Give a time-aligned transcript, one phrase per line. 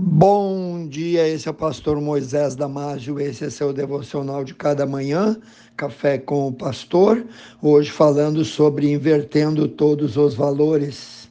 [0.00, 5.36] Bom dia, esse é o pastor Moisés Damásio, esse é seu devocional de cada manhã,
[5.76, 7.26] Café com o Pastor,
[7.60, 11.28] hoje falando sobre invertendo todos os valores.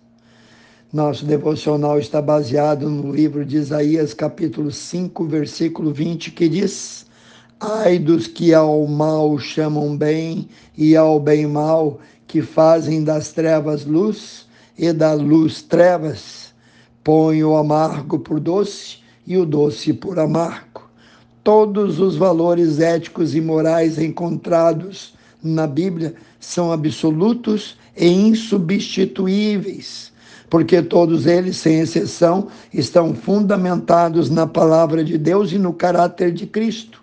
[0.91, 7.05] Nosso devocional está baseado no livro de Isaías, capítulo 5, versículo 20, que diz:
[7.61, 13.85] Ai dos que ao mal chamam bem e ao bem mal, que fazem das trevas
[13.85, 14.45] luz
[14.77, 16.46] e da luz trevas
[17.07, 20.89] Põe o amargo por doce e o doce por amargo.
[21.41, 30.11] Todos os valores éticos e morais encontrados na Bíblia são absolutos e insubstituíveis,
[30.49, 36.45] porque todos eles, sem exceção, estão fundamentados na palavra de Deus e no caráter de
[36.45, 37.01] Cristo.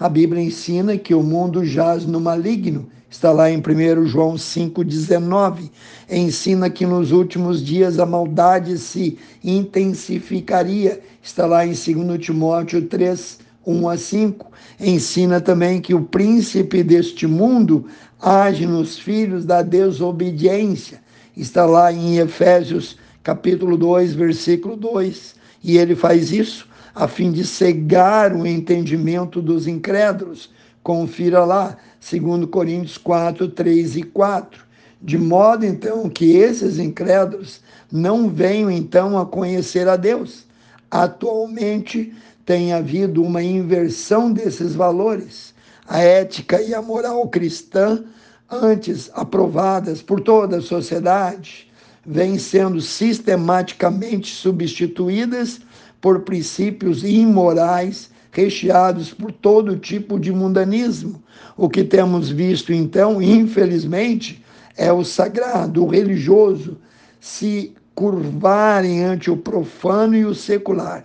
[0.00, 5.70] A Bíblia ensina que o mundo jaz no maligno Está lá em 1 João 5,19.
[6.10, 10.98] Ensina que nos últimos dias a maldade se intensificaria.
[11.22, 14.50] Está lá em 2 Timóteo 3, 1 a 5.
[14.80, 17.84] Ensina também que o príncipe deste mundo
[18.18, 21.02] age nos filhos da desobediência.
[21.36, 25.34] Está lá em Efésios capítulo 2, versículo 2.
[25.62, 30.48] E ele faz isso a fim de cegar o entendimento dos incrédulos
[30.82, 34.64] Confira lá, 2 Coríntios 4, 3 e 4.
[35.00, 40.44] De modo, então, que esses incrédulos não venham, então, a conhecer a Deus.
[40.90, 42.12] Atualmente,
[42.44, 45.54] tem havido uma inversão desses valores.
[45.86, 48.04] A ética e a moral cristã,
[48.50, 51.68] antes aprovadas por toda a sociedade,
[52.04, 55.60] vêm sendo sistematicamente substituídas
[56.00, 61.22] por princípios imorais recheados por todo tipo de mundanismo.
[61.56, 64.42] O que temos visto, então, infelizmente,
[64.76, 66.78] é o sagrado, o religioso,
[67.20, 71.04] se curvarem ante o profano e o secular.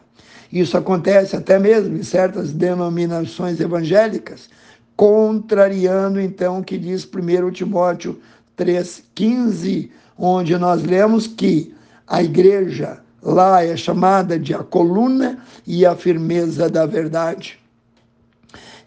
[0.51, 4.49] Isso acontece até mesmo em certas denominações evangélicas,
[4.95, 8.17] contrariando então o que diz 1 Timóteo
[8.57, 11.75] 3,15, onde nós lemos que
[12.07, 17.57] a igreja Lá é chamada de a coluna e a firmeza da verdade.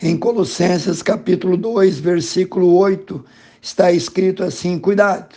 [0.01, 3.25] Em Colossenses capítulo 2, versículo 8,
[3.61, 5.35] está escrito assim: Cuidado,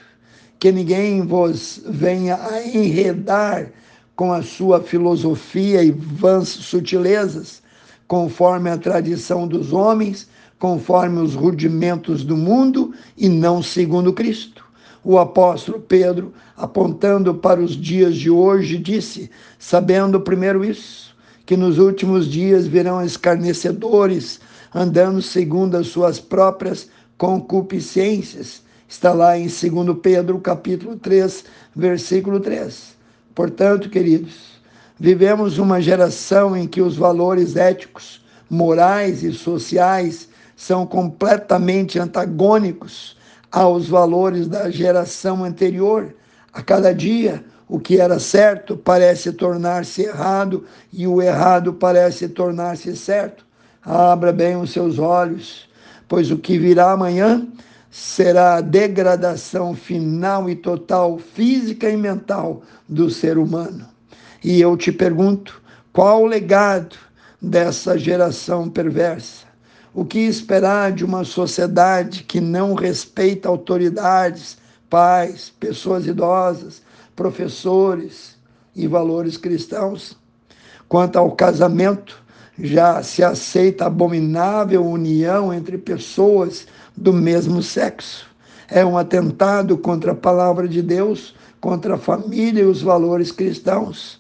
[0.60, 3.72] que ninguém vos venha a enredar
[4.16, 7.64] com a sua filosofia e vãs sutilezas,
[8.08, 10.30] conforme a tradição dos homens,
[10.60, 14.63] conforme os rudimentos do mundo e não segundo Cristo
[15.04, 21.16] o apóstolo Pedro, apontando para os dias de hoje, disse: Sabendo primeiro isso,
[21.46, 24.40] que nos últimos dias virão escarnecedores,
[24.74, 28.62] andando segundo as suas próprias concupiscências.
[28.88, 32.94] Está lá em 2 Pedro, capítulo 3, versículo 3.
[33.36, 34.54] Portanto, queridos,
[35.00, 43.18] vivemos uma geração em que os valores éticos, morais e sociais são completamente antagônicos
[43.54, 46.16] aos valores da geração anterior.
[46.52, 52.96] A cada dia, o que era certo parece tornar-se errado e o errado parece tornar-se
[52.98, 53.46] certo.
[53.84, 55.70] Abra bem os seus olhos,
[56.08, 57.48] pois o que virá amanhã
[57.92, 63.86] será a degradação final e total, física e mental, do ser humano.
[64.44, 66.96] E eu te pergunto: qual o legado
[67.40, 69.53] dessa geração perversa?
[69.96, 74.58] O que esperar de uma sociedade que não respeita autoridades,
[74.90, 76.82] pais, pessoas idosas,
[77.16, 78.36] professores
[78.76, 80.18] e valores cristãos?
[80.90, 82.24] Quanto ao casamento,
[82.58, 86.66] já se aceita abominável união entre pessoas
[86.98, 88.26] do mesmo sexo.
[88.68, 94.20] É um atentado contra a palavra de Deus, contra a família e os valores cristãos.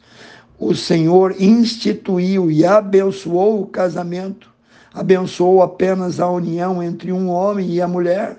[0.59, 4.53] O Senhor instituiu e abençoou o casamento
[4.94, 8.38] abençoou apenas a união entre um homem e a mulher.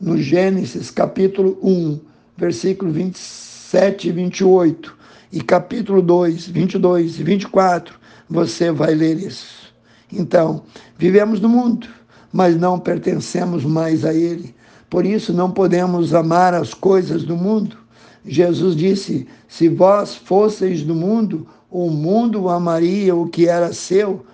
[0.00, 2.00] No Gênesis capítulo 1,
[2.36, 4.96] versículo 27 e 28,
[5.32, 7.98] e capítulo 2, 22 e 24,
[8.28, 9.72] você vai ler isso.
[10.12, 10.62] Então,
[10.96, 11.88] vivemos no mundo,
[12.32, 14.54] mas não pertencemos mais a ele.
[14.88, 17.76] Por isso, não podemos amar as coisas do mundo.
[18.24, 24.24] Jesus disse: Se vós fosseis do mundo, o mundo amaria o que era seu,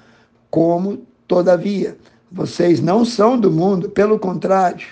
[0.51, 1.97] como Todavia,
[2.31, 4.87] vocês não são do mundo, pelo contrário,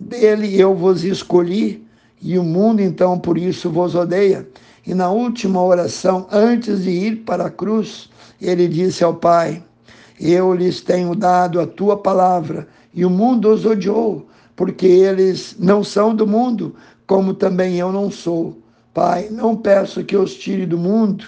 [0.00, 1.86] dele eu vos escolhi,
[2.20, 4.48] e o mundo então por isso vos odeia.
[4.86, 8.08] E na última oração, antes de ir para a cruz,
[8.40, 9.62] ele disse ao Pai:
[10.18, 14.26] Eu lhes tenho dado a tua palavra, e o mundo os odiou,
[14.56, 16.74] porque eles não são do mundo,
[17.06, 18.56] como também eu não sou.
[18.94, 21.24] Pai, não peço que os tire do mundo,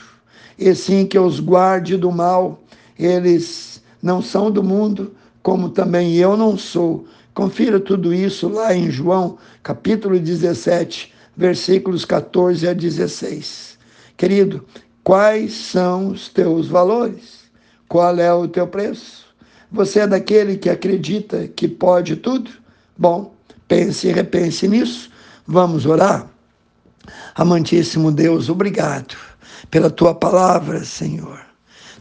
[0.59, 2.59] e sim que os guarde do mal.
[2.99, 7.07] Eles não são do mundo, como também eu não sou.
[7.35, 13.79] Confira tudo isso lá em João, capítulo 17, versículos 14 a 16.
[14.17, 14.65] Querido,
[15.05, 17.49] quais são os teus valores?
[17.89, 19.27] Qual é o teu preço?
[19.71, 22.51] Você é daquele que acredita que pode tudo?
[22.97, 23.35] Bom,
[23.67, 25.11] pense e repense nisso.
[25.47, 26.29] Vamos orar?
[27.35, 29.17] Amantíssimo Deus, obrigado
[29.71, 31.48] pela tua palavra, Senhor.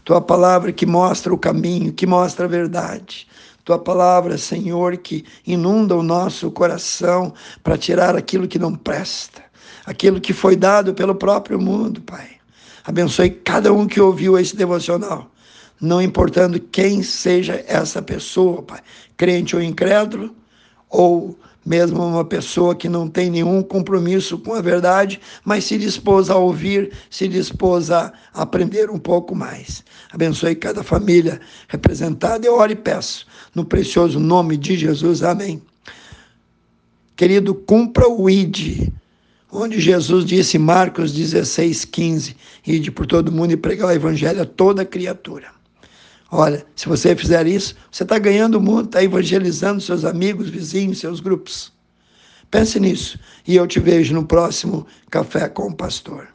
[0.08, 3.28] Tua palavra que mostra o caminho, que mostra a verdade.
[3.62, 9.42] Tua palavra, Senhor, que inunda o nosso coração para tirar aquilo que não presta,
[9.84, 12.26] aquilo que foi dado pelo próprio mundo, Pai.
[12.86, 15.30] Abençoe cada um que ouviu esse devocional,
[15.78, 18.80] não importando quem seja essa pessoa, Pai,
[19.14, 20.34] crente ou incrédulo,
[20.88, 21.38] ou
[21.68, 26.36] mesmo uma pessoa que não tem nenhum compromisso com a verdade, mas se dispôs a
[26.36, 29.84] ouvir, se dispôs a aprender um pouco mais.
[30.10, 31.38] Abençoe cada família
[31.68, 32.46] representada.
[32.46, 35.22] Eu oro e peço, no precioso nome de Jesus.
[35.22, 35.60] Amém.
[37.14, 38.90] Querido, cumpra o ID,
[39.52, 42.36] onde Jesus disse, Marcos 16, 15,
[42.66, 45.57] ide por todo mundo e pregar o evangelho a toda criatura.
[46.30, 50.98] Olha, se você fizer isso, você está ganhando o mundo, está evangelizando seus amigos, vizinhos,
[50.98, 51.72] seus grupos.
[52.50, 56.28] Pense nisso e eu te vejo no próximo Café com o Pastor.